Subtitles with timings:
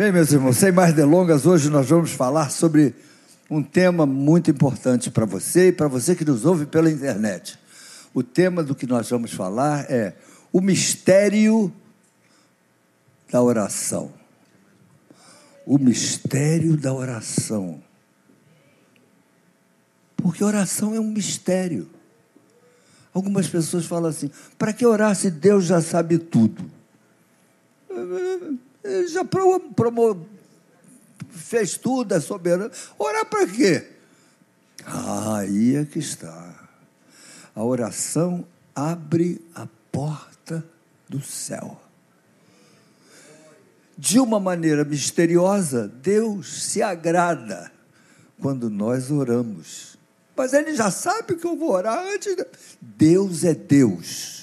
[0.00, 2.94] Bem, meus irmãos, sem mais delongas, hoje nós vamos falar sobre
[3.50, 7.58] um tema muito importante para você e para você que nos ouve pela internet.
[8.14, 10.14] O tema do que nós vamos falar é
[10.50, 11.70] o mistério
[13.30, 14.10] da oração.
[15.66, 17.82] O mistério da oração.
[20.16, 21.86] Porque oração é um mistério.
[23.12, 26.64] Algumas pessoas falam assim: para que orar se Deus já sabe tudo?
[28.82, 30.26] Ele já promo,
[31.30, 32.70] fez tudo, é soberano.
[32.98, 33.86] Orar para quê?
[34.84, 36.68] Ah, aí é que está.
[37.54, 40.64] A oração abre a porta
[41.08, 41.80] do céu.
[43.98, 47.70] De uma maneira misteriosa, Deus se agrada
[48.40, 49.98] quando nós oramos.
[50.34, 52.34] Mas Ele já sabe que eu vou orar antes.
[52.34, 52.46] De...
[52.80, 54.39] Deus é Deus.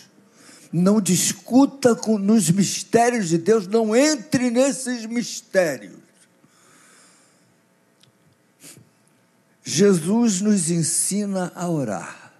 [0.72, 5.96] Não discuta com, nos mistérios de Deus, não entre nesses mistérios.
[9.64, 12.32] Jesus nos ensina a orar.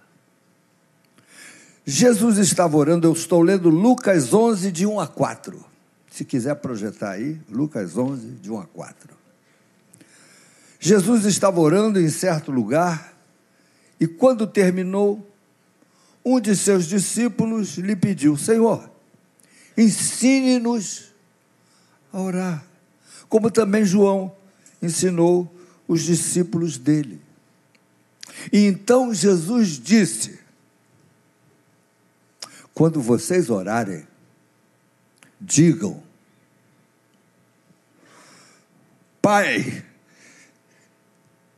[1.84, 5.64] Jesus estava orando, eu estou lendo Lucas 11, de 1 a 4.
[6.10, 9.16] Se quiser projetar aí, Lucas 11, de 1 a 4.
[10.80, 13.14] Jesus estava orando em certo lugar
[14.00, 15.27] e, quando terminou,
[16.24, 18.90] um de seus discípulos lhe pediu: Senhor,
[19.76, 21.12] ensine-nos
[22.12, 22.64] a orar,
[23.28, 24.34] como também João
[24.82, 25.52] ensinou
[25.86, 27.20] os discípulos dele.
[28.52, 30.38] E então Jesus disse:
[32.74, 34.06] Quando vocês orarem,
[35.40, 36.02] digam,
[39.20, 39.84] Pai,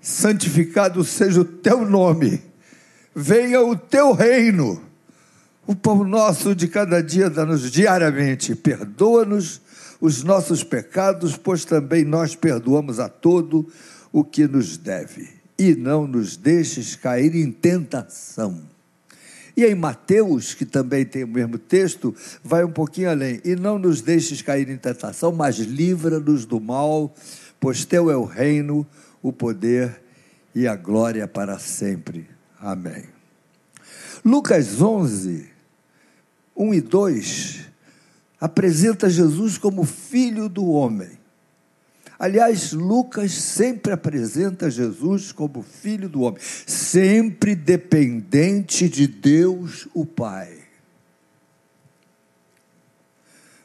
[0.01, 2.50] santificado seja o teu nome
[3.15, 4.83] venha o teu reino.
[5.67, 8.55] O pão nosso de cada dia dá-nos diariamente.
[8.55, 9.61] Perdoa-nos
[10.01, 13.69] os nossos pecados, pois também nós perdoamos a todo
[14.13, 15.29] o que nos deve.
[15.59, 18.63] E não nos deixes cair em tentação.
[19.57, 23.41] E em Mateus, que também tem o mesmo texto, vai um pouquinho além.
[23.45, 27.15] E não nos deixes cair em tentação, mas livra-nos do mal,
[27.61, 28.87] pois teu é o reino,
[29.23, 30.01] o poder
[30.55, 32.40] e a glória para sempre.
[32.61, 33.05] Amém.
[34.23, 35.49] Lucas 11,
[36.55, 37.61] 1 e 2,
[38.39, 41.19] apresenta Jesus como filho do homem.
[42.19, 50.59] Aliás, Lucas sempre apresenta Jesus como filho do homem, sempre dependente de Deus, o Pai.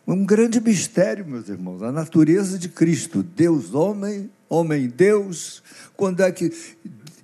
[0.07, 5.61] Um grande mistério, meus irmãos, a natureza de Cristo, Deus homem, homem Deus,
[5.97, 6.53] quando é que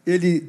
[0.05, 0.41] ele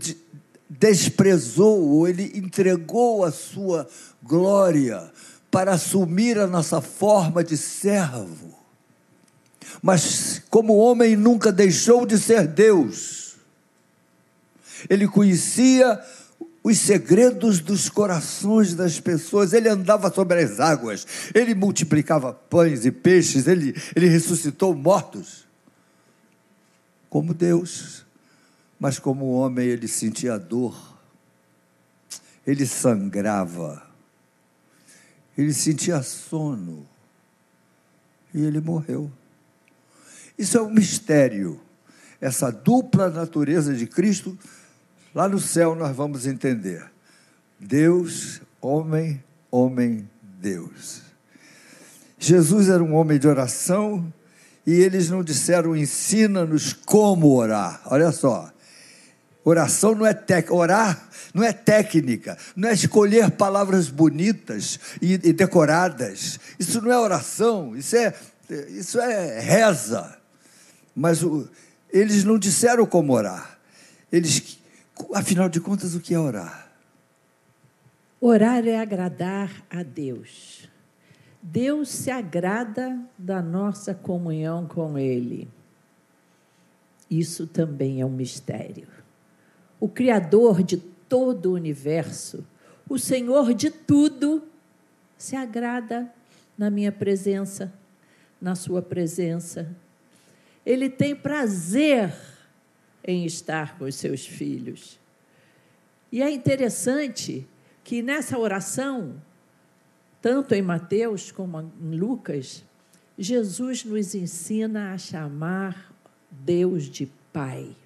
[0.79, 3.89] desprezou, ou ele entregou a sua
[4.23, 5.11] glória
[5.51, 8.59] para assumir a nossa forma de servo.
[9.83, 13.37] Mas, como homem, nunca deixou de ser Deus.
[14.89, 16.01] Ele conhecia
[16.65, 22.93] os segredos dos corações das pessoas, ele andava sobre as águas, ele multiplicava pães e
[22.93, 25.45] peixes, ele, ele ressuscitou mortos.
[27.11, 28.07] Como Deus.
[28.83, 30.77] Mas como homem ele sentia dor,
[32.45, 33.81] ele sangrava,
[35.39, 36.85] ele sentia sono
[38.35, 39.09] e ele morreu.
[40.37, 41.61] Isso é um mistério.
[42.21, 44.37] Essa dupla natureza de Cristo,
[45.15, 46.85] lá no céu nós vamos entender.
[47.61, 50.11] Deus, homem, homem,
[50.41, 51.03] Deus.
[52.19, 54.13] Jesus era um homem de oração
[54.67, 57.81] e eles não disseram ensina-nos como orar.
[57.87, 58.53] Olha só,
[59.45, 65.33] Oração não é técnica, orar não é técnica, não é escolher palavras bonitas e, e
[65.33, 66.39] decoradas.
[66.59, 68.15] Isso não é oração, isso é,
[68.69, 70.17] isso é reza.
[70.95, 71.49] Mas o,
[71.93, 73.59] eles não disseram como orar.
[74.13, 74.59] Eles,
[75.13, 76.71] afinal de contas, o que é orar?
[78.21, 80.69] Orar é agradar a Deus.
[81.43, 85.49] Deus se agrada da nossa comunhão com Ele.
[87.11, 89.02] Isso também é um mistério
[89.83, 92.47] o Criador de todo o universo,
[92.89, 94.41] o Senhor de tudo,
[95.19, 96.09] se agrada
[96.57, 97.73] na minha presença,
[98.41, 99.75] na Sua presença.
[100.65, 102.15] Ele tem prazer
[103.03, 105.01] em estar com os seus filhos.
[106.13, 107.45] E é interessante
[107.83, 109.21] que nessa oração,
[110.21, 112.63] tanto em Mateus como em Lucas,
[113.19, 115.93] Jesus nos ensina a chamar
[116.31, 117.82] Deus de Pai.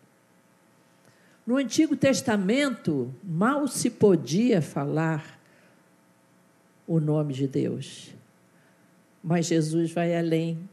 [1.47, 5.39] No Antigo Testamento, mal se podia falar
[6.87, 8.13] o nome de Deus.
[9.23, 10.69] Mas Jesus vai além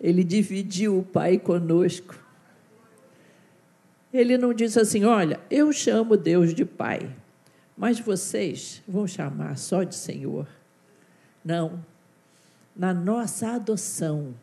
[0.00, 2.22] Ele dividiu o Pai conosco.
[4.12, 7.10] Ele não disse assim: Olha, eu chamo Deus de Pai,
[7.76, 10.46] mas vocês vão chamar só de Senhor.
[11.42, 11.84] Não.
[12.76, 14.34] Na nossa adoção,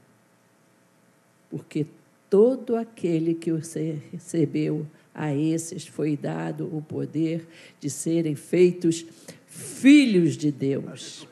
[1.50, 1.86] porque
[2.30, 7.48] todo aquele que você recebeu, a esses foi dado o poder
[7.80, 9.06] de serem feitos
[9.46, 11.28] filhos de Deus,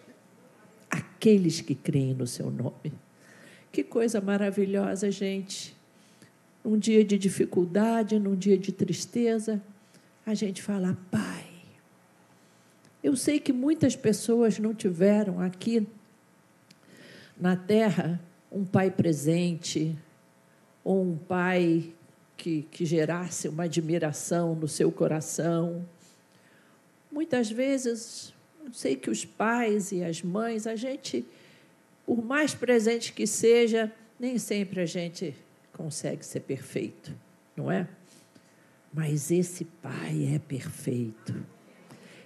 [0.90, 2.94] aqueles que creem no seu nome.
[3.72, 5.76] Que coisa maravilhosa, gente.
[6.64, 9.62] Num dia de dificuldade, num dia de tristeza,
[10.26, 11.46] a gente fala, Pai.
[13.02, 15.88] Eu sei que muitas pessoas não tiveram aqui
[17.40, 18.20] na terra
[18.52, 19.96] um pai presente,
[20.84, 21.94] ou um pai
[22.40, 25.86] que, que gerasse uma admiração no seu coração.
[27.12, 28.34] Muitas vezes,
[28.66, 31.26] eu sei que os pais e as mães, a gente,
[32.06, 35.36] por mais presente que seja, nem sempre a gente
[35.74, 37.14] consegue ser perfeito,
[37.58, 37.86] não é?
[38.94, 41.36] Mas esse pai é perfeito.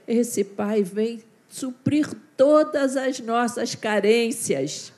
[0.08, 2.08] Esse pai vem suprir
[2.38, 4.94] todas as nossas carências.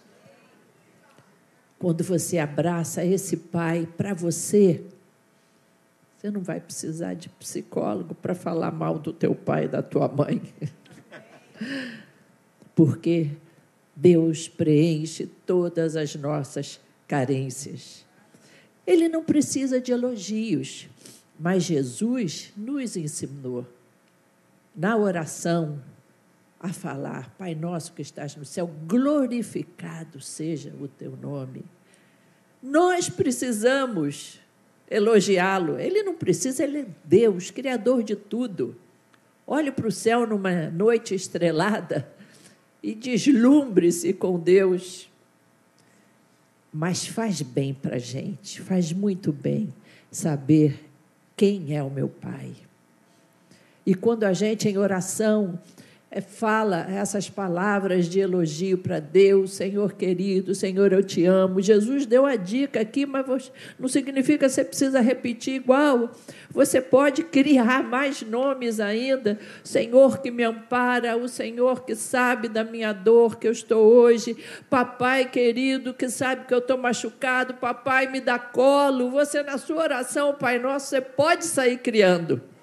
[1.80, 4.84] Quando você abraça esse pai para você,
[6.26, 10.08] você não vai precisar de psicólogo para falar mal do teu pai e da tua
[10.08, 10.42] mãe.
[12.74, 13.30] Porque
[13.96, 18.04] Deus preenche todas as nossas carências.
[18.88, 20.90] Ele não precisa de elogios,
[21.40, 23.64] mas Jesus nos ensinou
[24.76, 25.80] na oração
[26.60, 31.64] a falar: Pai nosso que estás no céu, glorificado seja o teu nome.
[32.64, 34.40] Nós precisamos
[34.90, 35.80] elogiá-lo.
[35.80, 38.76] Ele não precisa, ele é Deus, Criador de tudo.
[39.48, 42.08] Olhe para o céu numa noite estrelada
[42.82, 45.10] e deslumbre-se com Deus
[46.78, 49.74] mas faz bem para a gente, faz muito bem
[50.12, 50.84] saber
[51.34, 52.52] quem é o meu Pai.
[53.86, 55.58] E quando a gente, em oração,
[56.22, 61.62] fala essas palavras de elogio para Deus, Senhor querido, Senhor, eu te amo.
[61.62, 66.12] Jesus deu a dica aqui, mas não significa que você precisa repetir igual.
[66.52, 69.38] Você pode criar mais nomes ainda.
[69.64, 74.38] Senhor que me ampara, o Senhor que sabe da minha dor que eu estou hoje.
[74.70, 77.56] Papai querido que sabe que eu estou machucado.
[77.56, 79.12] Papai me dá colo.
[79.12, 82.55] Você, na sua oração, Pai Nosso, você pode sair criando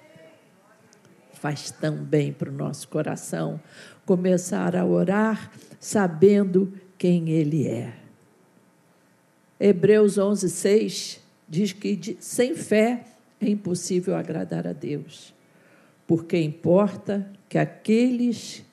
[1.43, 3.59] faz tão bem para o nosso coração
[4.05, 7.93] começar a orar sabendo quem Ele é.
[9.59, 11.19] Hebreus 11, 6
[11.49, 13.03] diz que sem fé
[13.41, 15.33] é impossível agradar a Deus,
[16.07, 18.63] porque importa que aqueles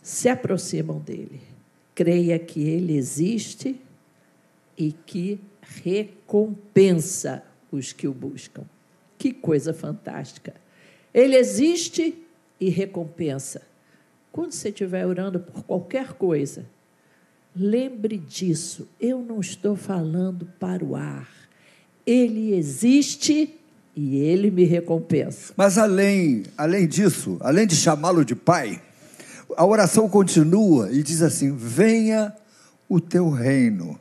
[0.00, 1.42] se aproximam dele,
[1.94, 3.78] creia que ele existe
[4.74, 8.64] e que recompensa os que o buscam.
[9.18, 10.54] Que coisa fantástica!
[11.12, 12.22] Ele existe
[12.60, 13.62] e recompensa.
[14.30, 16.66] Quando você estiver orando por qualquer coisa,
[17.54, 18.88] lembre disso.
[19.00, 21.28] Eu não estou falando para o ar.
[22.06, 23.54] Ele existe
[23.96, 25.52] e ele me recompensa.
[25.56, 28.80] Mas além, além disso, além de chamá-lo de pai,
[29.56, 32.32] a oração continua e diz assim: Venha
[32.88, 33.98] o teu reino.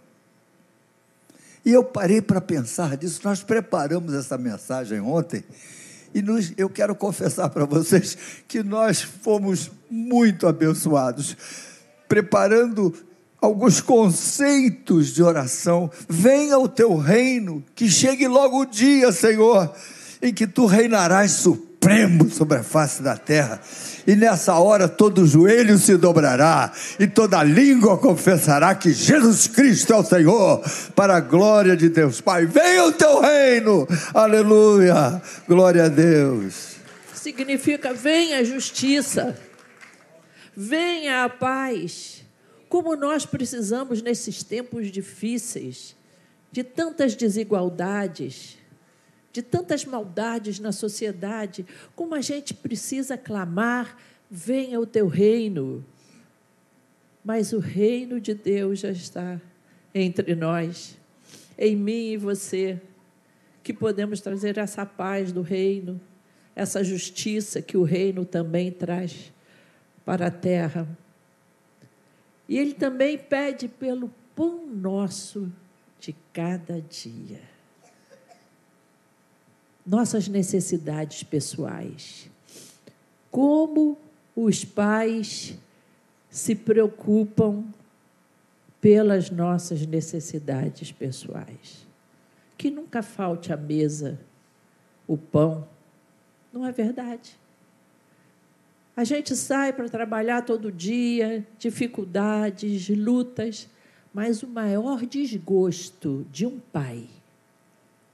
[1.65, 3.19] E eu parei para pensar disso.
[3.23, 5.43] Nós preparamos essa mensagem ontem
[6.13, 11.35] e nos, eu quero confessar para vocês que nós fomos muito abençoados,
[12.07, 12.93] preparando
[13.41, 15.91] alguns conceitos de oração.
[16.07, 19.73] Venha o teu reino, que chegue logo o dia, Senhor,
[20.21, 21.66] em que tu reinarás supremo
[22.29, 23.61] sobre a face da terra
[24.05, 29.97] e nessa hora todo joelho se dobrará e toda língua confessará que Jesus Cristo é
[29.97, 30.63] o Senhor,
[30.95, 32.45] para a glória de Deus Pai.
[32.45, 36.77] Venha o teu reino, aleluia, glória a Deus.
[37.13, 39.37] Significa venha a justiça,
[40.55, 42.23] venha a paz.
[42.69, 45.95] Como nós precisamos nesses tempos difíceis,
[46.51, 48.57] de tantas desigualdades,
[49.37, 51.63] de tantas maldades na sociedade,
[51.95, 53.95] como a gente precisa clamar:
[54.31, 55.85] venha o teu reino.
[57.23, 59.39] Mas o reino de Deus já está
[59.93, 60.97] entre nós,
[61.55, 62.81] em mim e você,
[63.61, 66.01] que podemos trazer essa paz do reino,
[66.55, 69.31] essa justiça que o reino também traz
[70.03, 70.87] para a terra.
[72.49, 75.51] E ele também pede pelo pão nosso
[75.99, 77.56] de cada dia
[79.87, 82.29] nossas necessidades pessoais.
[83.31, 83.97] Como
[84.35, 85.57] os pais
[86.29, 87.63] se preocupam
[88.81, 91.87] pelas nossas necessidades pessoais.
[92.57, 94.19] Que nunca falte à mesa
[95.07, 95.67] o pão.
[96.51, 97.37] Não é verdade?
[98.95, 103.69] A gente sai para trabalhar todo dia, dificuldades, lutas,
[104.13, 107.07] mas o maior desgosto de um pai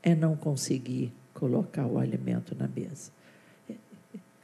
[0.02, 1.12] é não conseguir
[1.44, 3.12] colocar o alimento na mesa.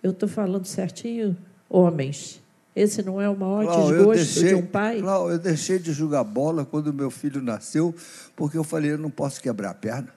[0.04, 1.38] Eu estou falando certinho,
[1.70, 2.42] homens.
[2.76, 5.02] Esse não é o maior Cláudio, desgosto deixei, de um pai?
[5.02, 7.96] Cláudio, eu deixei de jogar bola quando meu filho nasceu,
[8.36, 10.10] porque eu falei, eu não posso quebrar a perna.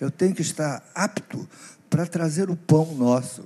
[0.00, 1.48] Eu tenho que estar apto
[1.88, 3.44] para trazer o pão nosso.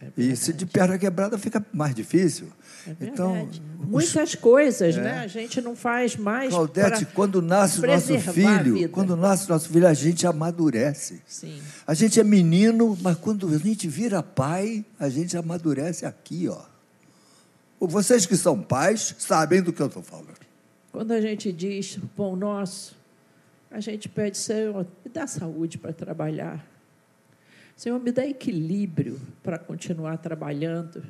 [0.00, 2.48] É e se de perna quebrada fica mais difícil.
[2.86, 3.48] É então,
[3.78, 5.00] muitas coisas, é.
[5.00, 5.18] né?
[5.20, 6.50] A gente não faz mais.
[6.50, 11.22] Claudete, quando nasce o nosso filho, quando nasce o nosso filho, a gente amadurece.
[11.26, 11.60] Sim.
[11.86, 16.60] A gente é menino, mas quando a gente vira pai, a gente amadurece aqui, ó.
[17.80, 20.46] Vocês que são pais sabem do que eu estou falando.
[20.92, 22.96] Quando a gente diz pão nosso,
[23.70, 26.64] a gente pede, Senhor, me dá saúde para trabalhar.
[27.76, 31.04] Senhor, me dá equilíbrio para continuar trabalhando.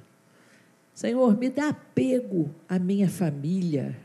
[0.93, 3.97] Senhor, me dá apego à minha família,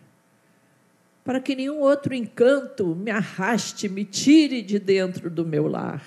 [1.23, 6.05] para que nenhum outro encanto me arraste, me tire de dentro do meu lar.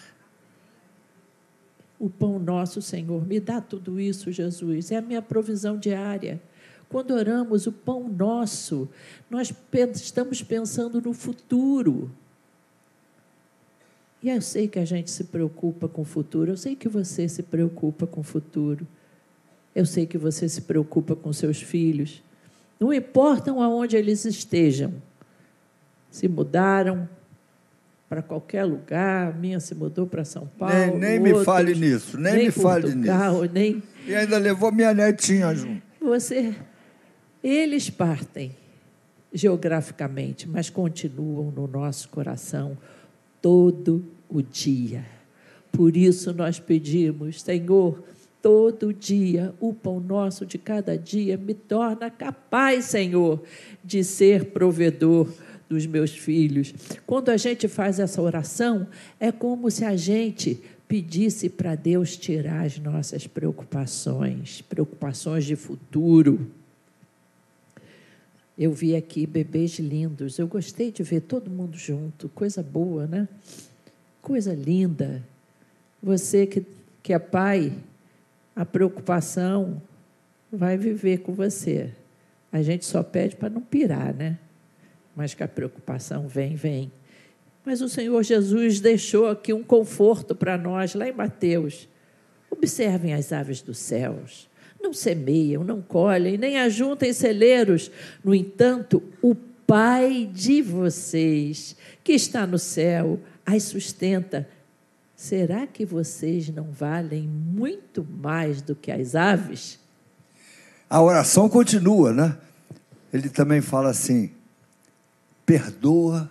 [1.99, 6.40] O pão nosso, Senhor, me dá tudo isso, Jesus, é a minha provisão diária.
[6.88, 8.88] Quando oramos o pão nosso,
[9.28, 9.52] nós
[9.96, 12.12] estamos pensando no futuro.
[14.24, 17.28] E eu sei que a gente se preocupa com o futuro, eu sei que você
[17.28, 18.86] se preocupa com o futuro.
[19.74, 22.22] Eu sei que você se preocupa com seus filhos.
[22.80, 24.94] Não importam aonde eles estejam.
[26.10, 27.06] Se mudaram
[28.08, 30.96] para qualquer lugar, a minha se mudou para São Paulo.
[30.96, 33.52] Nem, nem outros, me fale nisso, nem, nem me fale nisso.
[33.52, 33.82] Nem...
[34.06, 35.82] E ainda levou minha netinha junto.
[36.00, 36.54] Você,
[37.42, 38.56] eles partem
[39.34, 42.78] geograficamente, mas continuam no nosso coração
[43.42, 45.04] todo o dia.
[45.72, 48.02] Por isso nós pedimos, Senhor,
[48.40, 53.42] todo dia o pão nosso de cada dia me torna capaz, Senhor,
[53.82, 55.28] de ser provedor
[55.68, 56.74] dos meus filhos.
[57.06, 58.86] Quando a gente faz essa oração,
[59.18, 66.50] é como se a gente pedisse para Deus tirar as nossas preocupações, preocupações de futuro.
[68.56, 70.38] Eu vi aqui bebês lindos.
[70.38, 72.28] Eu gostei de ver todo mundo junto.
[72.28, 73.26] Coisa boa, né?
[74.24, 75.22] Coisa linda.
[76.02, 76.64] Você que,
[77.02, 77.74] que é pai,
[78.56, 79.82] a preocupação
[80.50, 81.90] vai viver com você.
[82.50, 84.38] A gente só pede para não pirar, né?
[85.14, 86.90] Mas que a preocupação vem, vem.
[87.66, 91.86] Mas o Senhor Jesus deixou aqui um conforto para nós, lá em Mateus.
[92.50, 94.48] Observem as aves dos céus.
[94.82, 97.90] Não semeiam, não colhem, nem ajuntem celeiros.
[98.24, 99.34] No entanto, o
[99.66, 104.48] Pai de vocês, que está no céu, as sustenta.
[105.16, 109.78] Será que vocês não valem muito mais do que as aves?
[110.90, 112.36] A oração continua, né?
[113.12, 114.30] Ele também fala assim:
[115.46, 116.30] perdoa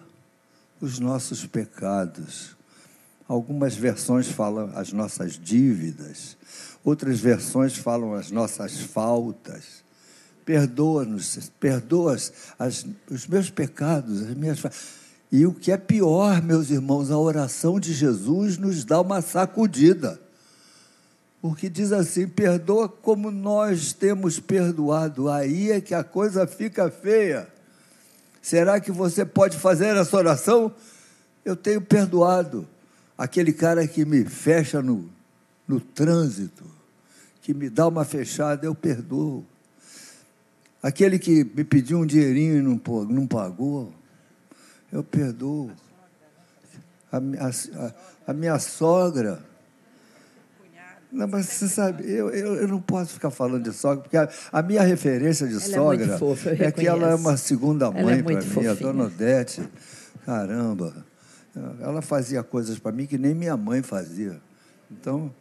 [0.82, 2.56] os nossos pecados.
[3.26, 6.36] Algumas versões falam as nossas dívidas,
[6.84, 9.82] outras versões falam as nossas faltas.
[10.46, 12.18] Perdoa-nos, perdoa
[12.60, 15.03] as, os meus pecados, as minhas faltas
[15.34, 20.22] e o que é pior, meus irmãos, a oração de Jesus nos dá uma sacudida.
[21.42, 25.32] Porque diz assim: perdoa como nós temos perdoado.
[25.32, 27.48] Aí é que a coisa fica feia.
[28.44, 30.72] Será que você pode fazer essa oração?
[31.44, 32.68] Eu tenho perdoado
[33.18, 35.10] aquele cara que me fecha no,
[35.68, 36.64] no trânsito,
[37.42, 39.44] que me dá uma fechada, eu perdoo.
[40.84, 43.92] Aquele que me pediu um dinheirinho e não, não pagou,
[44.94, 45.72] eu perdoo.
[47.12, 47.94] A, a,
[48.32, 49.44] a minha sogra.
[51.12, 54.28] Não, mas você sabe, eu, eu, eu, não posso ficar falando de sogra, porque a,
[54.52, 58.04] a minha referência de ela sogra é, fofa, é, que ela é uma segunda é
[58.04, 58.72] mãe é para mim, fofinha.
[58.72, 59.70] a dona Odete.
[60.26, 61.06] Caramba,
[61.82, 64.42] ela fazia coisas para mim que nem minha mãe fazia.
[64.90, 65.32] Então,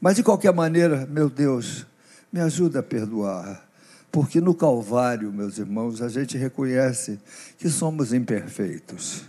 [0.00, 1.86] mas de qualquer maneira, meu Deus,
[2.32, 3.67] me ajuda a perdoar.
[4.10, 7.18] Porque no Calvário, meus irmãos, a gente reconhece
[7.58, 9.22] que somos imperfeitos.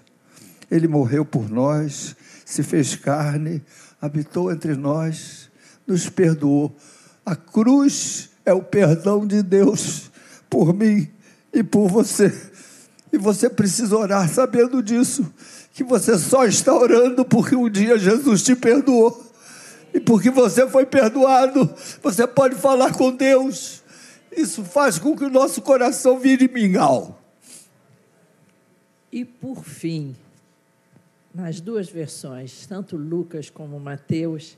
[0.72, 3.62] Ele morreu por nós, se fez carne,
[4.02, 5.50] habitou entre nós,
[5.86, 6.76] nos perdoou.
[7.26, 10.10] A cruz é o perdão de Deus
[10.50, 11.10] por mim
[11.54, 12.34] e por você.
[13.12, 15.32] E você precisa orar sabendo disso,
[15.74, 19.28] que você só está orando porque um dia Jesus te perdoou.
[19.94, 21.68] E porque você foi perdoado,
[22.04, 23.82] você pode falar com Deus.
[24.32, 27.20] Isso faz com que o nosso coração vire mingau.
[29.12, 30.16] E por fim,
[31.34, 34.58] nas duas versões, tanto Lucas como Mateus,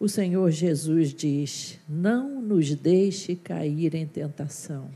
[0.00, 4.90] o Senhor Jesus diz: Não nos deixe cair em tentação.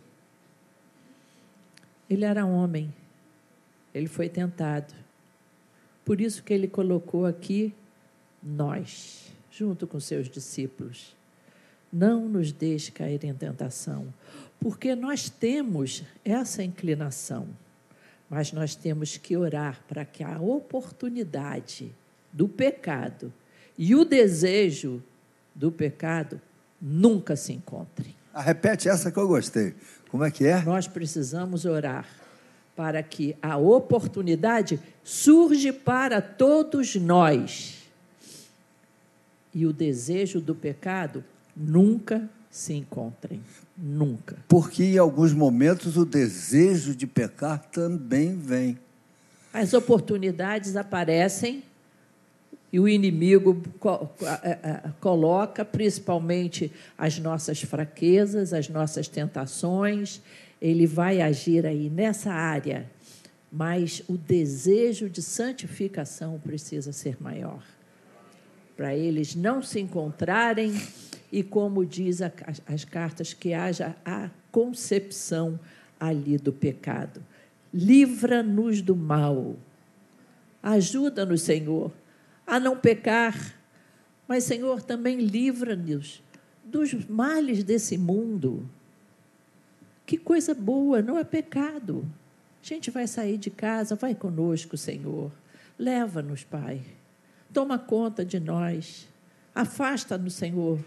[2.11, 2.93] Ele era homem,
[3.95, 4.95] ele foi tentado.
[6.05, 7.73] Por isso que ele colocou aqui
[8.43, 11.18] nós, junto com seus discípulos.
[11.93, 14.13] Não nos deixe cair em tentação,
[14.61, 17.49] porque nós temos essa inclinação,
[18.29, 21.95] mas nós temos que orar para que a oportunidade
[22.33, 23.33] do pecado
[23.77, 25.03] e o desejo
[25.55, 26.41] do pecado
[26.81, 28.15] nunca se encontrem.
[28.35, 29.75] Ah, repete essa que eu gostei.
[30.11, 30.63] Como é que é?
[30.63, 32.07] Nós precisamos orar
[32.77, 37.89] para que a oportunidade surge para todos nós.
[39.53, 41.25] E o desejo do pecado
[41.59, 43.41] nunca se encontrem.
[43.77, 44.37] Nunca.
[44.49, 48.79] Porque em alguns momentos o desejo de pecar também vem.
[49.53, 51.63] As oportunidades aparecem
[52.73, 53.63] e o inimigo
[55.01, 60.21] coloca principalmente as nossas fraquezas, as nossas tentações,
[60.61, 62.91] ele vai agir aí nessa área,
[63.51, 67.63] mas o desejo de santificação precisa ser maior.
[68.77, 70.75] Para eles não se encontrarem
[71.31, 75.59] e, como diz a, as, as cartas, que haja a concepção
[75.99, 77.23] ali do pecado.
[77.73, 79.57] Livra-nos do mal.
[80.63, 81.93] Ajuda-nos, Senhor,
[82.47, 83.55] a não pecar.
[84.27, 86.23] Mas, Senhor, também livra-nos
[86.65, 88.69] dos males desse mundo.
[90.07, 92.05] Que coisa boa, não é pecado.
[92.63, 95.31] A gente vai sair de casa, vai conosco, Senhor.
[95.79, 96.83] Leva-nos, Pai.
[97.53, 99.09] Toma conta de nós.
[99.55, 100.79] Afasta-nos, Senhor,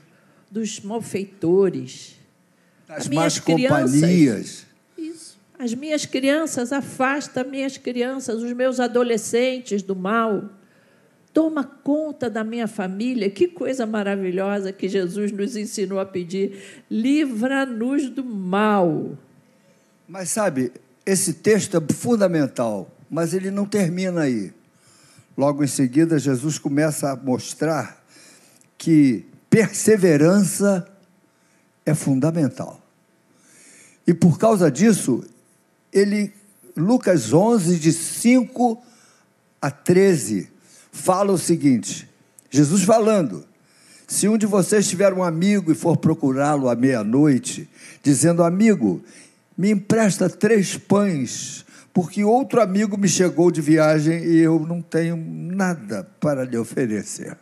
[0.51, 2.19] dos malfeitores.
[2.87, 4.65] Das más companhias.
[4.97, 5.39] Isso.
[5.57, 10.49] As minhas crianças, afasta minhas crianças, os meus adolescentes do mal.
[11.33, 13.29] Toma conta da minha família.
[13.29, 16.83] Que coisa maravilhosa que Jesus nos ensinou a pedir.
[16.89, 19.17] Livra-nos do mal.
[20.05, 20.73] Mas sabe,
[21.05, 24.51] esse texto é fundamental, mas ele não termina aí.
[25.37, 28.05] Logo em seguida, Jesus começa a mostrar
[28.77, 30.87] que perseverança
[31.85, 32.81] é fundamental.
[34.07, 35.23] E por causa disso,
[35.91, 36.33] ele,
[36.75, 38.81] Lucas 11, de 5
[39.61, 40.49] a 13,
[40.91, 42.09] fala o seguinte:
[42.49, 43.45] Jesus falando.
[44.07, 47.69] Se um de vocês tiver um amigo e for procurá-lo à meia-noite,
[48.03, 49.01] dizendo: Amigo,
[49.57, 55.15] me empresta três pães, porque outro amigo me chegou de viagem e eu não tenho
[55.15, 57.37] nada para lhe oferecer.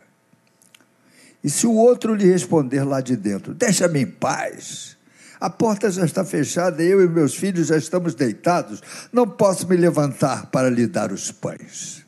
[1.42, 4.96] E se o outro lhe responder lá de dentro: Deixa-me em paz.
[5.40, 9.74] A porta já está fechada, eu e meus filhos já estamos deitados, não posso me
[9.74, 12.04] levantar para lhe dar os pães.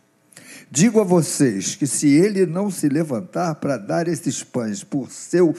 [0.70, 5.54] Digo a vocês que se ele não se levantar para dar esses pães por, seu,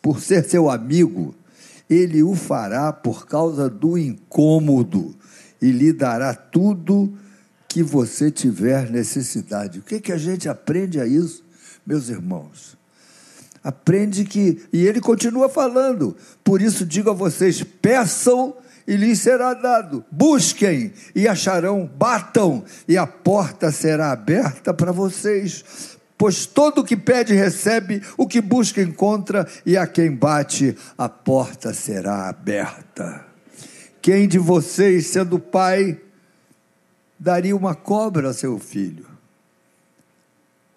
[0.00, 1.34] por ser seu amigo,
[1.88, 5.16] ele o fará por causa do incômodo
[5.60, 7.12] e lhe dará tudo
[7.68, 9.80] que você tiver necessidade.
[9.80, 11.44] O que, que a gente aprende a isso,
[11.84, 12.79] meus irmãos?
[13.62, 19.54] Aprende que, e ele continua falando, por isso digo a vocês: peçam e lhes será
[19.54, 20.04] dado.
[20.10, 25.98] Busquem e acharão, batam e a porta será aberta para vocês.
[26.16, 31.08] Pois todo o que pede recebe, o que busca encontra, e a quem bate, a
[31.08, 33.24] porta será aberta.
[34.02, 35.98] Quem de vocês, sendo pai,
[37.18, 39.06] daria uma cobra a seu filho,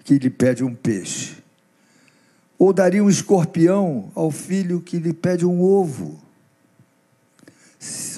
[0.04, 1.43] que lhe pede um peixe?
[2.64, 6.18] Ou daria um escorpião ao filho que lhe pede um ovo?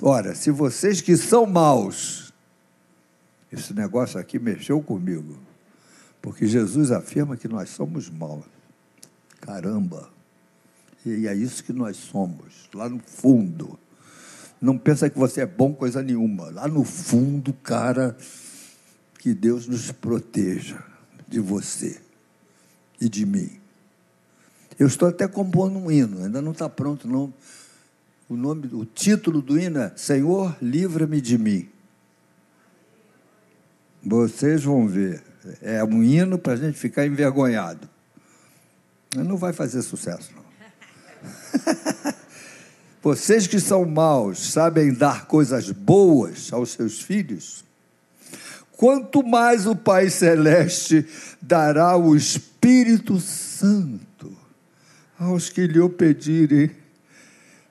[0.04, 2.32] Ora, se vocês que são maus,
[3.52, 5.36] esse negócio aqui mexeu comigo,
[6.22, 8.46] porque Jesus afirma que nós somos maus.
[9.42, 10.12] Caramba!
[11.04, 13.80] E é isso que nós somos, lá no fundo.
[14.62, 16.52] Não pensa que você é bom coisa nenhuma.
[16.52, 18.16] Lá no fundo, cara,
[19.18, 20.84] que Deus nos proteja
[21.28, 22.00] de você
[23.02, 23.65] e de mim.
[24.78, 27.34] Eu estou até compondo um hino, ainda não está pronto, não
[28.28, 31.70] o nome, o título do hino é Senhor, livra-me de mim.
[34.04, 35.22] Vocês vão ver.
[35.62, 37.88] É um hino para a gente ficar envergonhado.
[39.16, 40.44] Não vai fazer sucesso, não.
[43.02, 47.64] Vocês que são maus sabem dar coisas boas aos seus filhos?
[48.72, 51.08] Quanto mais o Pai Celeste
[51.40, 54.15] dará o Espírito Santo
[55.18, 56.72] aos que lhe o pedirem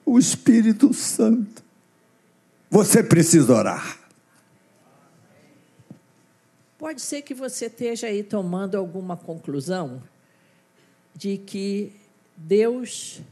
[0.04, 1.62] o Espírito Santo.
[2.70, 3.98] Você precisa orar.
[6.78, 10.02] Pode ser que você esteja aí tomando alguma conclusão
[11.14, 11.92] de que
[12.37, 13.22] Deus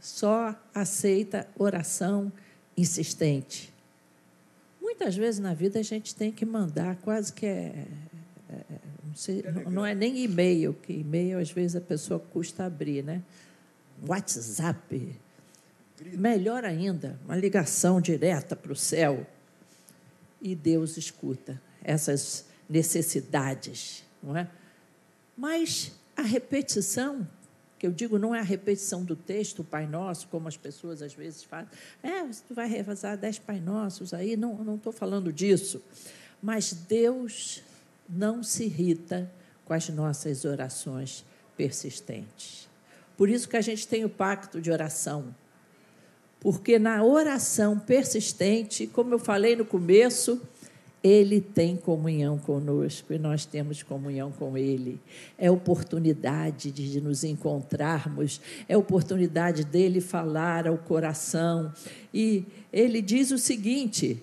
[0.00, 2.32] só aceita oração
[2.76, 3.72] insistente.
[4.80, 7.86] Muitas vezes na vida a gente tem que mandar quase que é,
[8.48, 8.64] é
[9.04, 13.22] não, sei, não, é nem e-mail, que e-mail às vezes a pessoa custa abrir, né?
[14.06, 15.18] WhatsApp.
[16.12, 19.26] Melhor ainda, uma ligação direta para o céu.
[20.40, 24.48] E Deus escuta essas necessidades, não é?
[25.36, 27.28] Mas a repetição,
[27.78, 31.12] que eu digo não é a repetição do texto, Pai Nosso, como as pessoas às
[31.12, 31.68] vezes fazem.
[32.02, 35.82] É, tu vai rezar dez Pai Nossos aí, não estou falando disso.
[36.42, 37.62] Mas Deus
[38.08, 39.30] não se irrita
[39.64, 41.24] com as nossas orações
[41.56, 42.69] persistentes.
[43.20, 45.34] Por isso que a gente tem o pacto de oração.
[46.40, 50.40] Porque na oração persistente, como eu falei no começo,
[51.04, 54.98] ele tem comunhão conosco e nós temos comunhão com Ele.
[55.36, 61.74] É oportunidade de nos encontrarmos, é oportunidade dele falar ao coração.
[62.14, 64.22] E ele diz o seguinte: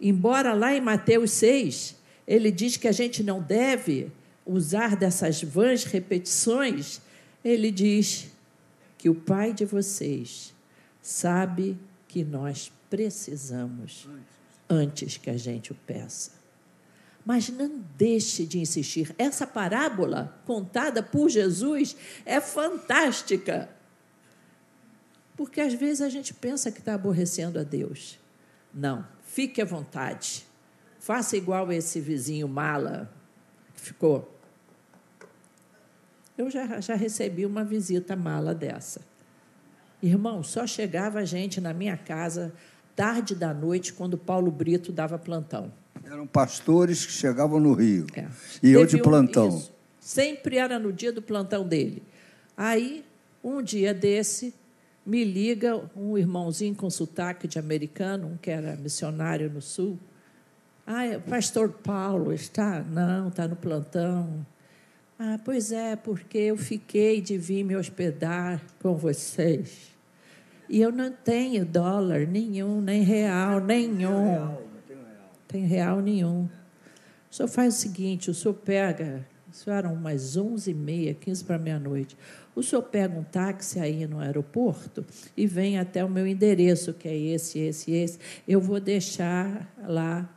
[0.00, 1.94] embora lá em Mateus 6,
[2.26, 4.10] ele diz que a gente não deve
[4.44, 7.00] usar dessas vãs repetições,
[7.46, 8.26] ele diz
[8.98, 10.52] que o Pai de vocês
[11.00, 11.78] sabe
[12.08, 14.08] que nós precisamos
[14.68, 16.32] antes que a gente o peça.
[17.24, 19.14] Mas não deixe de insistir.
[19.16, 23.70] Essa parábola contada por Jesus é fantástica.
[25.36, 28.18] Porque às vezes a gente pensa que está aborrecendo a Deus.
[28.74, 30.44] Não, fique à vontade.
[30.98, 33.08] Faça igual esse vizinho mala
[33.74, 34.35] que ficou.
[36.36, 39.00] Eu já, já recebi uma visita mala dessa.
[40.02, 42.52] Irmão, só chegava gente na minha casa
[42.96, 45.70] tarde da noite, quando Paulo Brito dava plantão.
[46.02, 48.06] Eram pastores que chegavam no Rio.
[48.14, 48.26] É.
[48.62, 49.48] E eu de plantão.
[49.48, 49.62] Um,
[50.00, 52.02] Sempre era no dia do plantão dele.
[52.56, 53.04] Aí,
[53.44, 54.54] um dia desse,
[55.04, 59.98] me liga um irmãozinho com sotaque de americano, um que era missionário no sul.
[60.86, 62.80] Ah, pastor Paulo está?
[62.82, 64.46] Não, está no plantão.
[65.18, 69.96] Ah, pois é, porque eu fiquei de vir me hospedar com vocês.
[70.68, 74.24] E eu não tenho dólar nenhum, nem real nenhum.
[74.24, 75.32] Real, não real.
[75.48, 76.48] Tem real nenhum.
[77.30, 82.14] O senhor faz o seguinte: o senhor pega, isso eram umas 11h30, 15 para meia-noite.
[82.54, 85.02] O senhor pega um táxi aí no aeroporto
[85.34, 88.18] e vem até o meu endereço, que é esse, esse, esse.
[88.46, 90.28] Eu vou deixar lá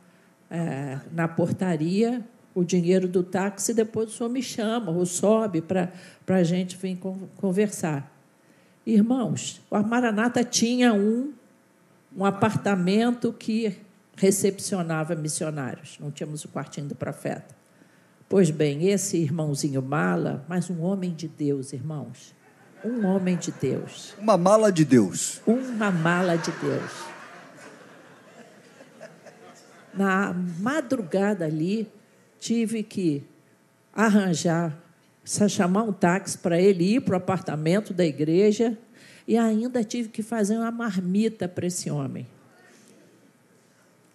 [0.50, 2.24] é, na portaria
[2.60, 5.90] o dinheiro do táxi e depois o senhor me chama ou sobe para
[6.28, 6.98] a gente vir
[7.36, 8.14] conversar.
[8.86, 11.32] Irmãos, o Maranata tinha um,
[12.14, 13.74] um apartamento que
[14.14, 15.96] recepcionava missionários.
[15.98, 17.54] Não tínhamos o quartinho do profeta.
[18.28, 22.34] Pois bem, esse irmãozinho mala, mas um homem de Deus, irmãos.
[22.84, 24.14] Um homem de Deus.
[24.18, 25.40] Uma mala de Deus.
[25.46, 26.92] Uma mala de Deus.
[29.94, 31.90] Na madrugada ali,
[32.40, 33.22] tive que
[33.94, 34.76] arranjar
[35.48, 38.76] chamar um táxi para ele ir para o apartamento da igreja
[39.28, 42.26] e ainda tive que fazer uma marmita para esse homem.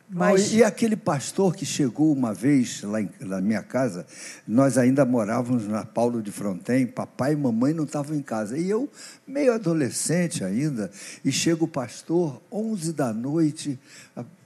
[0.08, 0.54] Mas...
[0.54, 4.06] E aquele pastor que chegou uma vez lá em, na minha casa,
[4.48, 8.58] nós ainda morávamos na Paulo de Fronten, papai e mamãe não estavam em casa.
[8.58, 8.90] E eu,
[9.26, 10.92] meio adolescente ainda,
[11.24, 13.80] e chega o pastor, 11 da noite,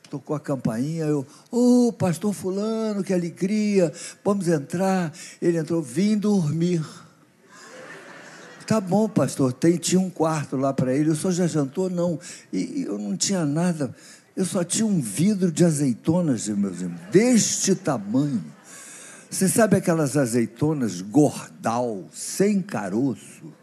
[0.10, 3.94] tocou a campainha, eu, ô oh, pastor fulano, que alegria,
[4.24, 5.14] vamos entrar.
[5.42, 6.84] Ele entrou, vim dormir.
[8.66, 11.90] Tá bom, pastor, tem, tinha um quarto lá para ele, o senhor já jantou?
[11.90, 12.20] Não.
[12.54, 13.96] E, e eu não tinha nada,
[14.36, 18.44] eu só tinha um vidro de azeitonas, meus irmãos, deste tamanho.
[19.30, 23.54] Você sabe aquelas azeitonas gordal, sem caroço?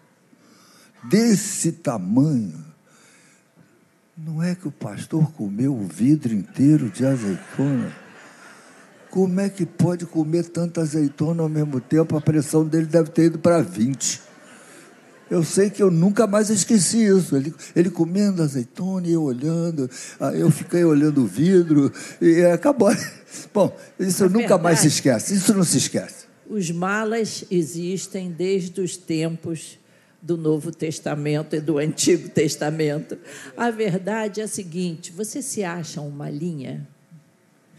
[1.04, 2.65] Desse tamanho.
[4.18, 7.94] Não é que o pastor comeu o vidro inteiro de azeitona?
[9.11, 12.16] Como é que pode comer tanta azeitona ao mesmo tempo?
[12.16, 14.22] A pressão dele deve ter ido para 20.
[15.31, 17.37] Eu sei que eu nunca mais esqueci isso.
[17.37, 19.90] Ele, ele comendo azeitona e eu olhando,
[20.33, 22.90] eu fiquei olhando o vidro e acabou.
[23.52, 25.35] Bom, isso é nunca mais se esquece.
[25.35, 26.24] Isso não se esquece.
[26.48, 29.79] Os malas existem desde os tempos
[30.20, 33.18] do Novo Testamento e do Antigo Testamento.
[33.57, 36.87] A verdade é a seguinte: você se acha uma linha?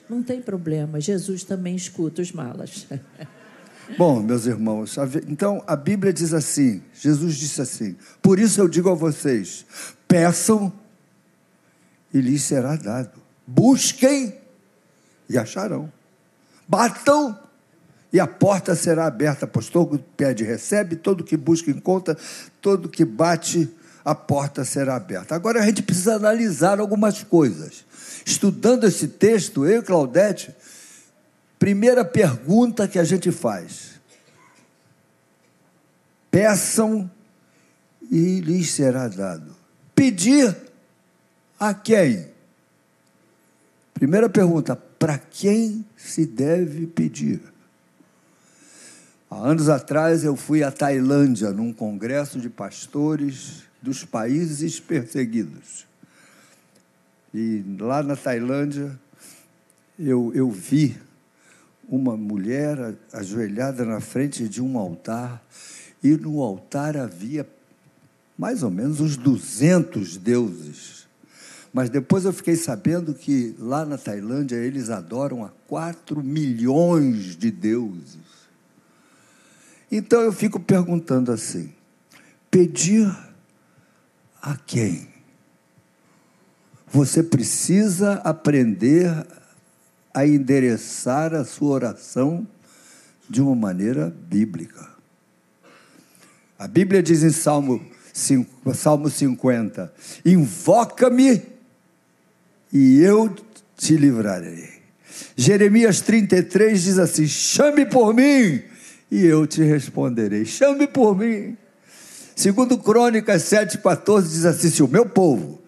[0.10, 2.88] Não tem problema, Jesus também escuta os malas.
[3.98, 4.98] Bom, meus irmãos,
[5.28, 9.66] então a Bíblia diz assim: Jesus disse assim, por isso eu digo a vocês:
[10.08, 10.72] peçam
[12.14, 14.36] e lhes será dado, busquem
[15.30, 15.92] e acharão,
[16.68, 17.47] Batam
[18.12, 22.18] e a porta será aberta, pois todo que pede recebe, todo que busca encontra,
[22.62, 23.70] todo que bate,
[24.04, 25.36] a porta será aberta.
[25.36, 27.86] Agora a gente precisa analisar algumas coisas.
[28.26, 30.56] Estudando esse texto, eu e Claudete,
[31.60, 34.00] primeira pergunta que a gente faz:
[36.32, 37.12] peçam
[38.10, 39.54] e lhes será dado.
[39.94, 40.56] Pedir
[41.60, 42.28] a quem?
[43.94, 47.57] Primeira pergunta: para quem se deve pedir?
[49.30, 55.86] Há anos atrás eu fui à Tailândia num congresso de pastores dos países perseguidos.
[57.34, 58.98] E lá na Tailândia
[60.00, 60.98] eu, eu vi
[61.90, 65.44] uma mulher ajoelhada na frente de um altar,
[66.02, 67.48] e no altar havia
[68.38, 71.06] mais ou menos uns 200 deuses.
[71.74, 77.52] Mas depois eu fiquei sabendo que lá na Tailândia eles adoram a 4 milhões de
[77.52, 78.27] deuses.
[79.92, 81.74] Então eu fico perguntando assim:
[82.52, 83.08] pedir
[84.42, 85.08] a quem?
[86.88, 89.26] Você precisa aprender
[90.14, 92.48] a endereçar a sua oração
[93.30, 94.88] de uma maneira bíblica.
[96.58, 97.86] A Bíblia diz em Salmo,
[98.74, 99.94] Salmo 50:
[100.26, 101.44] Invoca-me
[102.74, 103.34] e eu
[103.76, 104.70] te livrarei.
[105.36, 108.64] Jeremias 33 diz assim: Chame por mim
[109.10, 110.46] e eu te responderei.
[110.46, 111.58] Chame por mim.
[112.36, 115.62] Segundo Crônicas 7,14 diz assim: se o meu povo,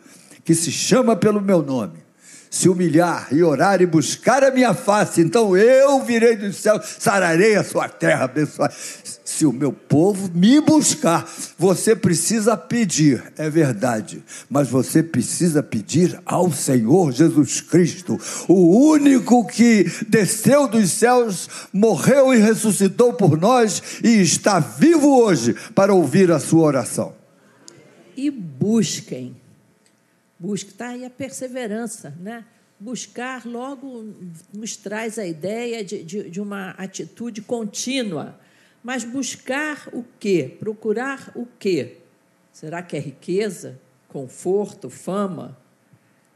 [0.43, 1.97] que se chama pelo meu nome,
[2.49, 7.55] se humilhar e orar e buscar a minha face, então eu virei do céu, sararei
[7.55, 8.73] a sua terra abençoada.
[9.23, 16.19] Se o meu povo me buscar, você precisa pedir, é verdade, mas você precisa pedir
[16.25, 23.81] ao Senhor Jesus Cristo, o único que desceu dos céus, morreu e ressuscitou por nós
[24.03, 27.13] e está vivo hoje para ouvir a sua oração.
[28.17, 29.38] E busquem
[30.39, 32.45] Busque, está aí a perseverança, né?
[32.79, 34.05] Buscar logo
[34.53, 38.39] nos traz a ideia de, de, de uma atitude contínua.
[38.81, 40.55] Mas buscar o quê?
[40.57, 41.97] Procurar o quê?
[42.53, 45.57] Será que é riqueza, conforto, fama?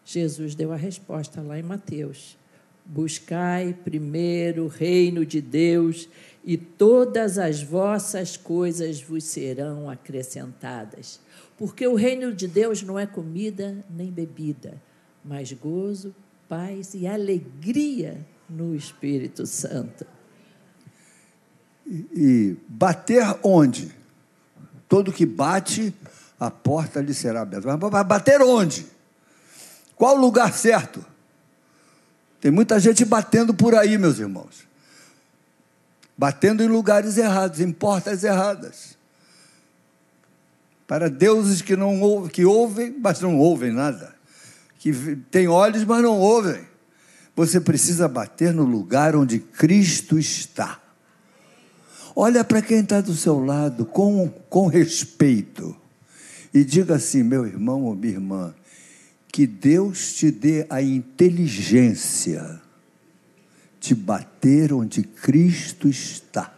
[0.03, 2.37] Jesus deu a resposta lá em Mateus.
[2.85, 6.09] Buscai primeiro o reino de Deus
[6.43, 11.21] e todas as vossas coisas vos serão acrescentadas.
[11.63, 14.81] Porque o reino de Deus não é comida nem bebida,
[15.23, 16.13] mas gozo,
[16.49, 20.05] paz e alegria no Espírito Santo.
[21.87, 23.95] E, e bater onde?
[24.89, 25.95] Todo que bate,
[26.37, 27.77] a porta lhe será aberta.
[27.77, 28.85] Mas bater onde?
[29.95, 31.05] Qual o lugar certo?
[32.41, 34.67] Tem muita gente batendo por aí, meus irmãos.
[36.17, 39.01] Batendo em lugares errados, em portas erradas
[40.87, 44.13] para deuses que não ouvem, que ouvem, mas não ouvem nada,
[44.77, 46.61] que têm olhos, mas não ouvem.
[47.35, 50.79] Você precisa bater no lugar onde Cristo está.
[52.15, 55.75] Olha para quem está do seu lado com, com respeito
[56.53, 58.53] e diga assim, meu irmão ou minha irmã,
[59.31, 62.61] que Deus te dê a inteligência
[63.79, 66.53] de bater onde Cristo está.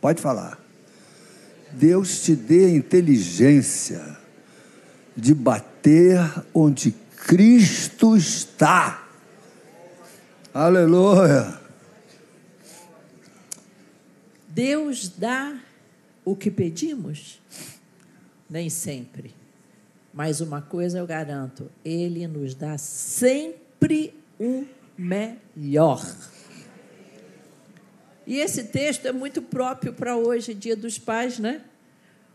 [0.00, 0.65] Pode falar.
[1.78, 4.16] Deus te dê inteligência
[5.14, 6.18] de bater
[6.54, 6.92] onde
[7.26, 9.06] Cristo está.
[10.54, 11.60] Aleluia.
[14.48, 15.60] Deus dá
[16.24, 17.42] o que pedimos?
[18.48, 19.34] Nem sempre.
[20.14, 24.64] Mas uma coisa eu garanto: Ele nos dá sempre o
[24.96, 26.02] melhor.
[28.26, 31.60] E esse texto é muito próprio para hoje, dia dos pais, né?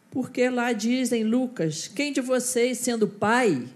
[0.09, 3.67] Porque lá diz em Lucas: quem de vocês, sendo pai,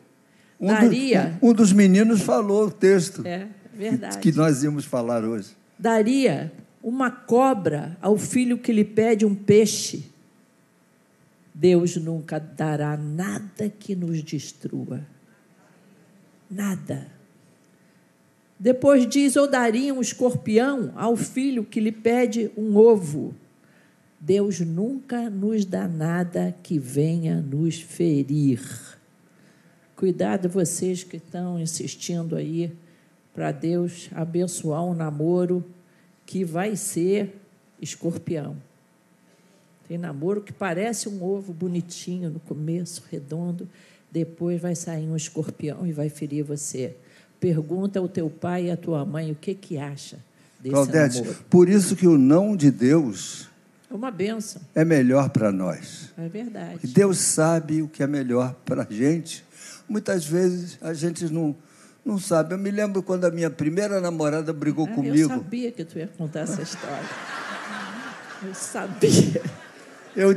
[0.59, 1.37] um daria.
[1.41, 3.25] Do, um dos meninos falou o texto.
[3.25, 4.19] É, verdade.
[4.19, 5.49] Que nós íamos falar hoje.
[5.77, 6.51] Daria
[6.81, 10.05] uma cobra ao filho que lhe pede um peixe.
[11.53, 15.01] Deus nunca dará nada que nos destrua.
[16.49, 17.14] Nada.
[18.59, 23.35] Depois diz: ou daria um escorpião ao filho que lhe pede um ovo.
[24.19, 28.61] Deus nunca nos dá nada que venha nos ferir.
[29.95, 32.73] Cuidado vocês que estão insistindo aí
[33.33, 35.63] para Deus abençoar um namoro
[36.25, 37.35] que vai ser
[37.81, 38.57] escorpião.
[39.87, 43.69] Tem namoro que parece um ovo bonitinho no começo, redondo,
[44.11, 46.95] depois vai sair um escorpião e vai ferir você.
[47.45, 50.17] Pergunta ao teu pai e à tua mãe o que que acha
[50.59, 51.37] desse Claudete, namoro.
[51.47, 53.47] por isso que o não de Deus
[53.91, 56.09] É uma benção, é melhor para nós.
[56.17, 56.79] é verdade.
[56.83, 59.45] E Deus sabe o que é melhor para a gente.
[59.87, 61.55] Muitas vezes a gente não,
[62.03, 62.55] não sabe.
[62.55, 65.29] Eu me lembro quando a minha primeira namorada brigou Ah, Eu comigo.
[65.29, 67.05] sabia que tu ia contar essa história.
[68.43, 69.41] Eu sabia.
[70.15, 70.35] Eu,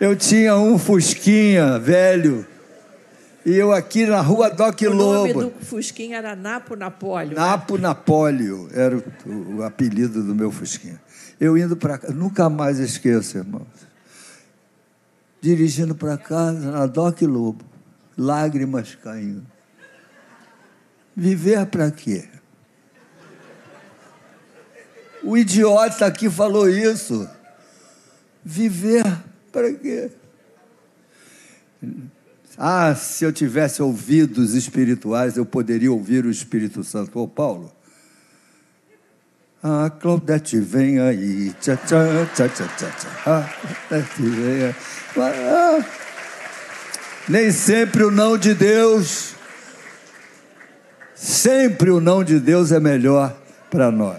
[0.00, 2.44] eu tinha um Fusquinha velho.
[3.44, 5.50] E eu aqui na rua Doc O nome Lobo.
[5.50, 7.34] do Fusquinha era Napo Napóleo.
[7.34, 11.00] Napo Napóleo era o, o- apelido do meu Fusquinha.
[11.40, 13.66] Eu indo para casa, nunca mais esqueço, irmãos.
[15.40, 17.64] Dirigindo para casa na Doc Lobo,
[18.16, 19.46] lágrimas caindo.
[21.16, 22.28] Viver para quê?
[25.22, 27.26] O idiota aqui falou isso.
[28.44, 29.04] Viver
[29.50, 30.10] para quê?
[32.62, 37.18] Ah, se eu tivesse ouvidos espirituais, eu poderia ouvir o Espírito Santo.
[37.18, 37.72] Ô, Paulo.
[39.62, 41.54] Ah, Claudete, vem aí.
[41.58, 43.22] Tchá, tchá, tchá, tchá, tchá.
[43.24, 43.50] Ah,
[43.88, 44.74] Claudete, vem aí.
[45.16, 45.84] Ah,
[47.26, 49.34] nem sempre o não de Deus,
[51.14, 53.34] sempre o não de Deus é melhor
[53.70, 54.18] para nós.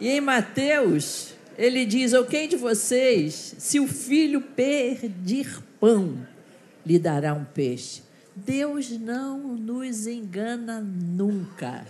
[0.00, 6.29] E em Mateus, ele diz: Ou quem de vocês, se o filho pedir pão,
[6.84, 8.02] lhe dará um peixe?
[8.34, 11.86] Deus não nos engana nunca.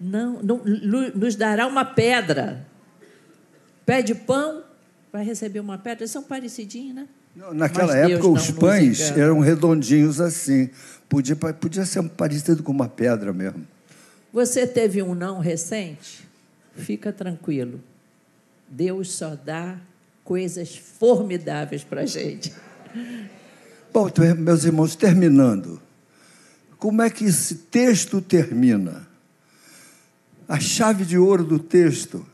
[0.00, 0.62] Não, não
[1.14, 2.66] nos dará uma pedra.
[3.84, 4.62] Pede pão,
[5.12, 6.02] vai receber uma pedra.
[6.02, 7.08] Eles são parecidinhos, né?
[7.52, 10.70] Naquela Mas época, os pães eram redondinhos assim.
[11.08, 13.66] Podia, podia ser parecido com uma pedra mesmo.
[14.32, 16.28] Você teve um não recente?
[16.74, 17.80] Fica tranquilo.
[18.68, 19.78] Deus só dá
[20.24, 22.52] coisas formidáveis para a gente.
[23.92, 25.80] Bom, então, meus irmãos, terminando.
[26.78, 29.08] Como é que esse texto termina?
[30.48, 32.24] A chave de ouro do texto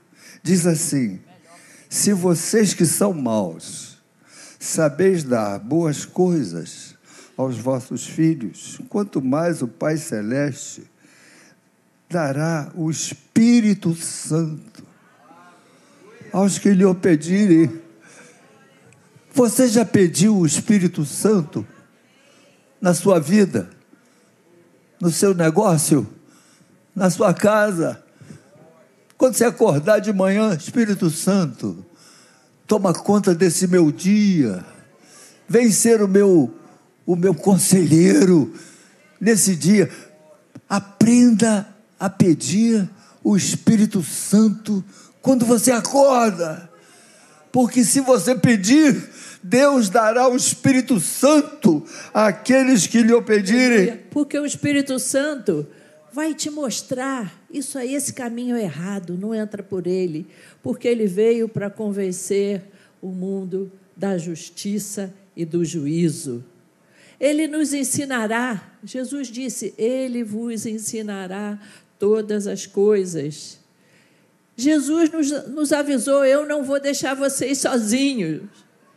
[0.42, 1.20] diz assim:
[1.88, 3.98] Se vocês que são maus
[4.58, 6.94] sabeis dar boas coisas
[7.36, 10.84] aos vossos filhos, quanto mais o Pai Celeste
[12.08, 14.84] dará o Espírito Santo
[16.32, 17.83] aos que lhe o pedirem.
[19.34, 21.66] Você já pediu o Espírito Santo
[22.80, 23.68] na sua vida,
[25.00, 26.08] no seu negócio,
[26.94, 28.00] na sua casa?
[29.18, 31.84] Quando você acordar de manhã, Espírito Santo,
[32.64, 34.64] toma conta desse meu dia.
[35.48, 36.54] Vem ser o meu
[37.04, 38.54] o meu conselheiro
[39.20, 39.90] nesse dia.
[40.68, 41.68] Aprenda
[41.98, 42.88] a pedir
[43.22, 44.82] o Espírito Santo
[45.20, 46.70] quando você acorda.
[47.54, 49.00] Porque se você pedir,
[49.40, 53.96] Deus dará o Espírito Santo àqueles que lhe o pedirem.
[54.10, 55.64] Porque o Espírito Santo
[56.12, 60.26] vai te mostrar isso aí, esse caminho errado, não entra por ele,
[60.64, 62.60] porque ele veio para convencer
[63.00, 66.44] o mundo da justiça e do juízo.
[67.20, 71.56] Ele nos ensinará, Jesus disse: Ele vos ensinará
[72.00, 73.63] todas as coisas.
[74.56, 78.42] Jesus nos, nos avisou: Eu não vou deixar vocês sozinhos.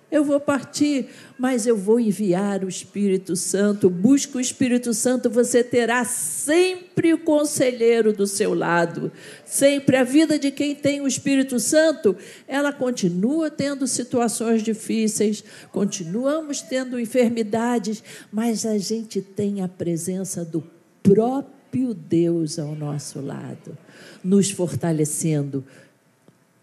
[0.10, 3.90] Eu vou partir, mas eu vou enviar o Espírito Santo.
[3.90, 9.12] Busca o Espírito Santo, você terá sempre o conselheiro do seu lado.
[9.44, 12.16] Sempre a vida de quem tem o Espírito Santo,
[12.48, 15.44] ela continua tendo situações difíceis,
[15.74, 20.64] continuamos tendo enfermidades, mas a gente tem a presença do
[21.04, 23.78] próprio Deus ao nosso lado,
[24.24, 25.64] nos fortalecendo.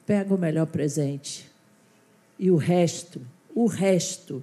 [0.07, 1.51] Pega o melhor presente
[2.39, 3.21] e o resto,
[3.55, 4.43] o resto,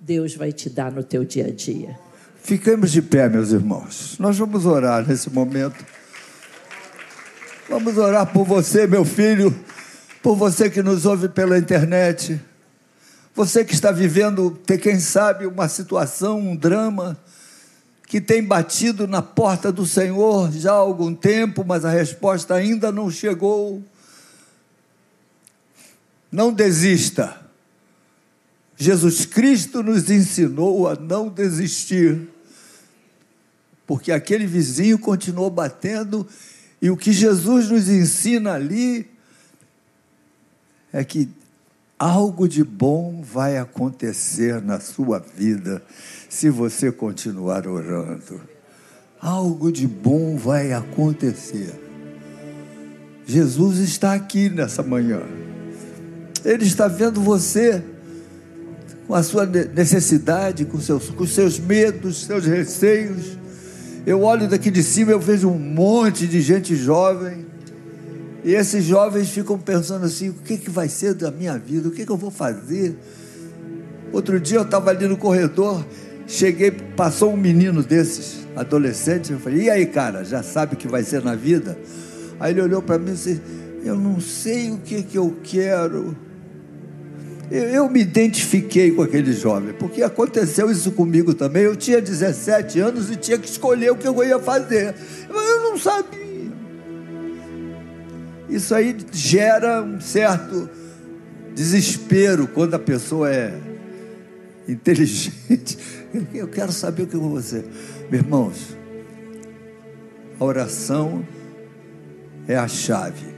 [0.00, 1.98] Deus vai te dar no teu dia a dia.
[2.42, 4.16] Fiquemos de pé, meus irmãos.
[4.18, 5.84] Nós vamos orar nesse momento.
[7.68, 9.52] Vamos orar por você, meu filho,
[10.22, 12.40] por você que nos ouve pela internet,
[13.34, 17.18] você que está vivendo, quem sabe, uma situação, um drama,
[18.06, 22.92] que tem batido na porta do Senhor já há algum tempo, mas a resposta ainda
[22.92, 23.82] não chegou.
[26.30, 27.44] Não desista.
[28.76, 32.28] Jesus Cristo nos ensinou a não desistir,
[33.86, 36.26] porque aquele vizinho continuou batendo,
[36.80, 39.10] e o que Jesus nos ensina ali
[40.92, 41.28] é que
[41.98, 45.82] algo de bom vai acontecer na sua vida
[46.28, 48.40] se você continuar orando.
[49.20, 51.74] Algo de bom vai acontecer.
[53.26, 55.22] Jesus está aqui nessa manhã.
[56.44, 57.82] Ele está vendo você
[59.06, 63.38] com a sua necessidade, com seus, com seus medos, seus receios.
[64.04, 67.45] Eu olho daqui de cima, eu vejo um monte de gente jovem
[68.44, 71.88] E esses jovens ficam pensando assim: o que, que vai ser da minha vida?
[71.88, 72.96] O que, que eu vou fazer?
[74.12, 75.84] Outro dia eu estava ali no corredor,
[76.26, 80.88] cheguei, passou um menino desses, adolescente, eu falei: e aí, cara, já sabe o que
[80.88, 81.78] vai ser na vida?
[82.38, 83.40] Aí ele olhou para mim e disse:
[83.86, 86.16] eu não sei o que, que eu quero.
[87.48, 91.62] Eu, eu me identifiquei com aquele jovem, porque aconteceu isso comigo também.
[91.62, 94.92] Eu tinha 17 anos e tinha que escolher o que eu ia fazer.
[95.32, 96.25] Mas eu não sabia.
[98.48, 100.68] Isso aí gera um certo
[101.54, 103.58] desespero quando a pessoa é
[104.68, 105.78] inteligente.
[106.32, 107.64] Eu quero saber o que eu vou fazer.
[108.10, 108.76] Meus irmãos,
[110.38, 111.26] a oração
[112.48, 113.34] é a chave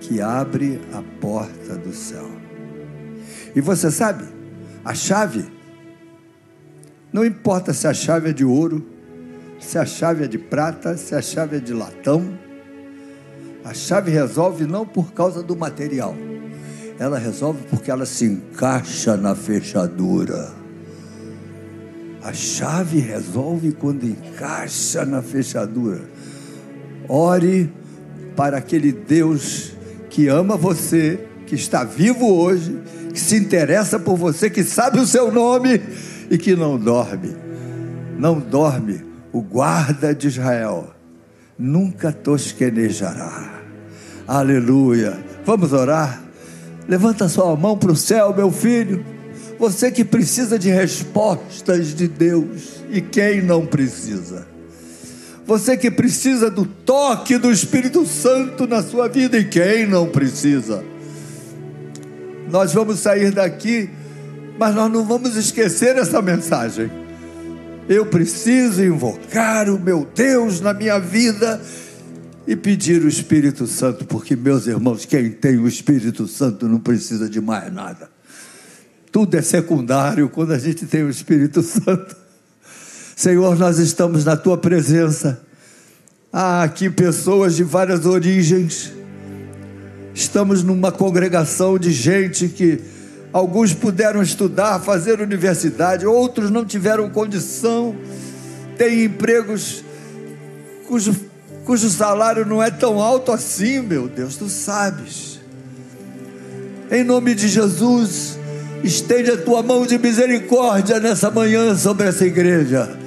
[0.00, 2.28] que abre a porta do céu.
[3.54, 4.24] E você sabe,
[4.84, 5.44] a chave,
[7.12, 8.86] não importa se a chave é de ouro,
[9.58, 12.38] se a chave é de prata, se a chave é de latão,
[13.64, 16.14] a chave resolve não por causa do material,
[16.98, 20.50] ela resolve porque ela se encaixa na fechadura.
[22.22, 26.02] A chave resolve quando encaixa na fechadura.
[27.08, 27.72] Ore
[28.36, 29.72] para aquele Deus
[30.08, 32.78] que ama você, que está vivo hoje,
[33.12, 35.80] que se interessa por você, que sabe o seu nome
[36.30, 37.34] e que não dorme.
[38.18, 39.04] Não dorme.
[39.32, 40.91] O guarda de Israel
[41.62, 43.62] nunca tosquenejará.
[44.26, 45.16] Aleluia.
[45.46, 46.20] Vamos orar?
[46.88, 49.04] Levanta sua mão para o céu, meu filho.
[49.58, 54.44] Você que precisa de respostas de Deus e quem não precisa.
[55.46, 60.84] Você que precisa do toque do Espírito Santo na sua vida e quem não precisa.
[62.50, 63.88] Nós vamos sair daqui,
[64.58, 67.01] mas nós não vamos esquecer essa mensagem.
[67.88, 71.60] Eu preciso invocar o meu Deus na minha vida
[72.46, 77.28] e pedir o Espírito Santo, porque, meus irmãos, quem tem o Espírito Santo não precisa
[77.28, 78.08] de mais nada.
[79.10, 82.16] Tudo é secundário quando a gente tem o Espírito Santo.
[83.16, 85.42] Senhor, nós estamos na tua presença.
[86.32, 88.92] Há aqui pessoas de várias origens.
[90.14, 92.80] Estamos numa congregação de gente que
[93.32, 97.96] alguns puderam estudar, fazer universidade, outros não tiveram condição,
[98.76, 99.82] têm empregos
[100.86, 101.14] cujo
[101.64, 105.40] cujo salário não é tão alto assim, meu Deus, tu sabes.
[106.90, 108.38] Em nome de Jesus,
[108.82, 112.98] estende a tua mão de misericórdia nessa manhã sobre essa igreja,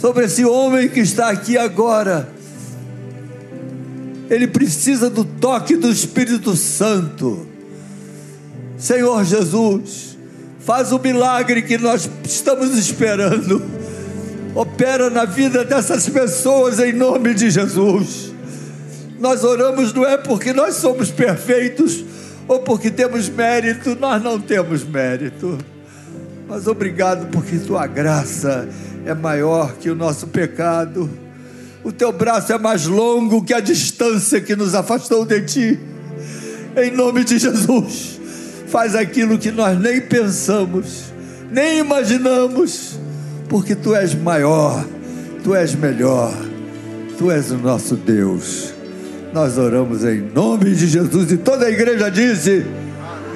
[0.00, 2.28] sobre esse homem que está aqui agora.
[4.28, 7.51] Ele precisa do toque do Espírito Santo.
[8.82, 10.18] Senhor Jesus,
[10.58, 13.62] faz o milagre que nós estamos esperando
[14.56, 18.32] opera na vida dessas pessoas em nome de Jesus.
[19.20, 22.04] Nós oramos não é porque nós somos perfeitos
[22.48, 25.58] ou porque temos mérito, nós não temos mérito.
[26.48, 28.68] Mas obrigado porque tua graça
[29.06, 31.08] é maior que o nosso pecado.
[31.84, 35.80] O teu braço é mais longo que a distância que nos afastou de ti.
[36.76, 38.20] Em nome de Jesus,
[38.72, 41.12] faz aquilo que nós nem pensamos,
[41.50, 42.98] nem imaginamos
[43.46, 44.82] porque tu és maior,
[45.44, 46.32] tu és melhor,
[47.18, 48.72] tu és o nosso Deus.
[49.34, 52.64] Nós oramos em nome de Jesus e toda a igreja disse: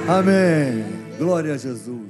[0.08, 0.84] Amém.
[1.18, 2.05] Glória a Jesus.